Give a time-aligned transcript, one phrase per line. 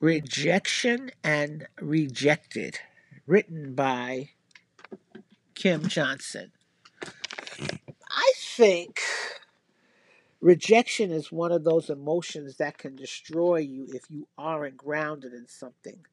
[0.00, 2.80] Rejection and Rejected,
[3.26, 4.28] written by
[5.54, 6.52] Kim Johnson.
[8.10, 9.00] I think
[10.42, 15.48] rejection is one of those emotions that can destroy you if you aren't grounded in
[15.48, 16.04] something.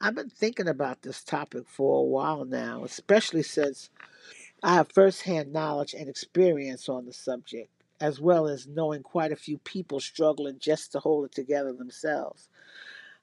[0.00, 3.90] I've been thinking about this topic for a while now, especially since
[4.62, 9.36] I have firsthand knowledge and experience on the subject, as well as knowing quite a
[9.36, 12.48] few people struggling just to hold it together themselves.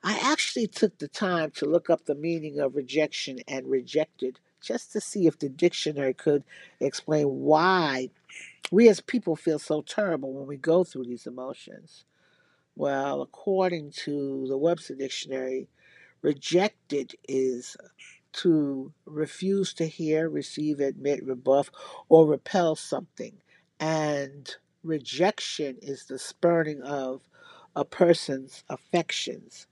[0.03, 4.91] I actually took the time to look up the meaning of rejection and rejected just
[4.94, 6.44] to see if the dictionary could
[6.80, 8.09] explain why
[8.71, 12.05] we as people feel so terrible when we go through these emotions.
[12.76, 15.67] Well, according to the Webster Dictionary,
[16.21, 17.76] rejected is
[18.31, 21.71] to refuse to hear, receive, admit, rebuff,
[22.07, 23.34] or repel something.
[23.79, 27.21] And rejection is the spurning of
[27.76, 29.68] a person's affections.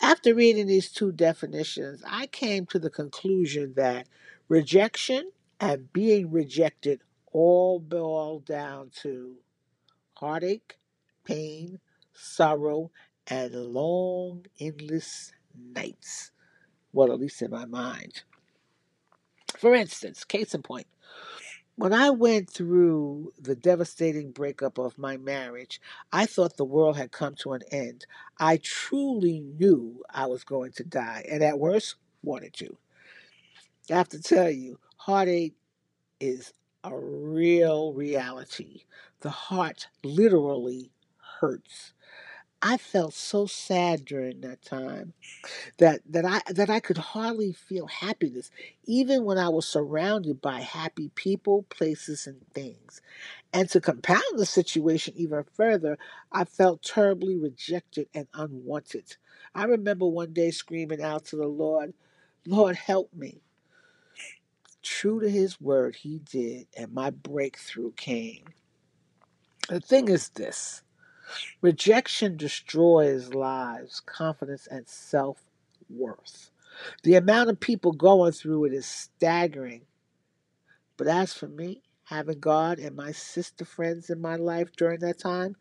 [0.00, 4.06] After reading these two definitions, I came to the conclusion that
[4.48, 7.00] rejection and being rejected
[7.32, 9.36] all boil down to
[10.14, 10.78] heartache,
[11.24, 11.80] pain,
[12.12, 12.90] sorrow,
[13.26, 16.32] and long, endless nights.
[16.92, 18.22] Well, at least in my mind.
[19.58, 20.86] For instance, case in point,
[21.76, 25.80] when I went through the devastating breakup of my marriage,
[26.12, 28.06] I thought the world had come to an end.
[28.38, 32.76] I truly knew I was going to die, and at worst, wanted to.
[33.90, 35.56] I have to tell you, heartache
[36.20, 36.52] is
[36.84, 38.84] a real reality.
[39.20, 40.92] The heart literally
[41.40, 41.94] hurts.
[42.64, 45.14] I felt so sad during that time
[45.78, 48.50] that that I that I could hardly feel happiness,
[48.84, 53.02] even when I was surrounded by happy people, places, and things.
[53.52, 55.98] And to compound the situation even further,
[56.32, 59.16] I felt terribly rejected and unwanted.
[59.54, 61.94] I remember one day screaming out to the Lord,
[62.46, 63.42] Lord, help me.
[64.82, 68.44] True to his word, he did, and my breakthrough came.
[69.70, 70.83] The thing is this
[71.60, 75.42] rejection destroys lives, confidence, and self
[75.88, 76.50] worth.
[77.02, 79.82] The amount of people going through it is staggering.
[80.96, 85.18] But as for me, having God and my sister friends in my life during that
[85.18, 85.56] time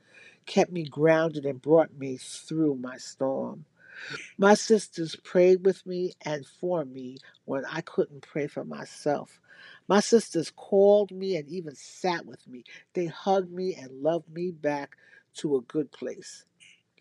[0.46, 3.66] kept me grounded and brought me through my storm.
[4.38, 9.40] My sisters prayed with me and for me when I couldn't pray for myself.
[9.88, 12.64] My sisters called me and even sat with me.
[12.94, 14.98] They hugged me and loved me back
[15.36, 16.46] to a good place.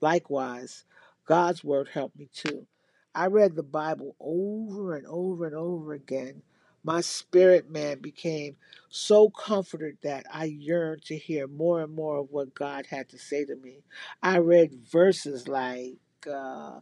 [0.01, 0.85] Likewise,
[1.27, 2.67] God's word helped me too.
[3.15, 6.43] I read the Bible over and over and over again.
[6.85, 8.57] My spirit man became
[8.91, 13.19] so comforted that I yearned to hear more and more of what God had to
[13.19, 13.85] say to me.
[14.23, 15.99] I read verses like
[16.33, 16.81] uh,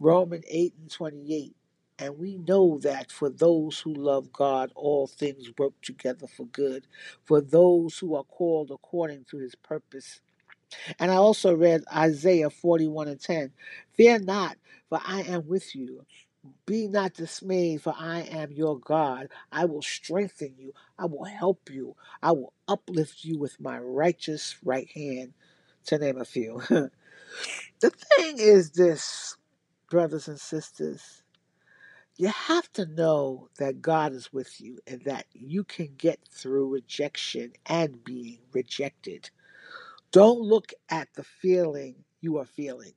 [0.00, 1.56] Romans 8 and 28.
[1.98, 6.86] And we know that for those who love God, all things work together for good,
[7.24, 10.20] for those who are called according to his purpose.
[10.98, 13.52] And I also read Isaiah 41 and 10.
[13.92, 14.56] Fear not,
[14.88, 16.04] for I am with you.
[16.66, 19.28] Be not dismayed, for I am your God.
[19.52, 20.72] I will strengthen you.
[20.98, 21.96] I will help you.
[22.22, 25.34] I will uplift you with my righteous right hand,
[25.86, 26.62] to name a few.
[26.68, 29.36] the thing is this,
[29.90, 31.22] brothers and sisters,
[32.16, 36.68] you have to know that God is with you and that you can get through
[36.68, 39.30] rejection and being rejected.
[40.12, 42.94] Don't look at the feeling you are feeling.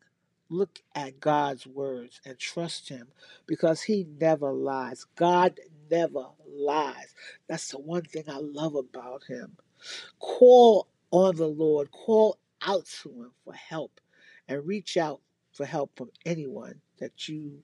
[0.50, 3.07] Look at God's words and trust Him
[3.47, 5.06] because He never lies.
[5.16, 5.59] God
[5.91, 7.13] never lies.
[7.47, 9.57] That's the one thing I love about Him.
[10.19, 14.00] Call on the Lord, call out to Him for help,
[14.47, 15.22] and reach out
[15.53, 17.59] for help from anyone that you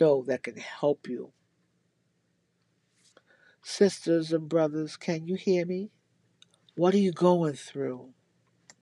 [0.00, 1.32] know that can help you.
[3.62, 5.90] Sisters and brothers, can you hear me?
[6.76, 8.14] What are you going through?